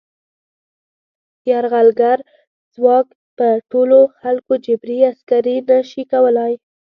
یرغلګر 1.49 2.17
ځواک 2.75 3.07
په 3.37 3.47
ټولو 3.71 3.99
خلکو 4.21 4.53
جبري 4.65 4.97
عسکري 5.09 5.57
نه 5.69 5.77
شي 5.89 6.03
کولای. 6.11 6.53